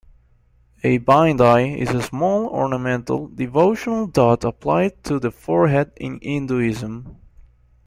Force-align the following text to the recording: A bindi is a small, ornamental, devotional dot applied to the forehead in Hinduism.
A 0.83 0.97
bindi 0.97 1.77
is 1.79 1.91
a 1.91 2.01
small, 2.01 2.47
ornamental, 2.47 3.27
devotional 3.27 4.07
dot 4.07 4.43
applied 4.43 5.03
to 5.03 5.19
the 5.19 5.29
forehead 5.29 5.91
in 5.95 6.17
Hinduism. 6.23 7.17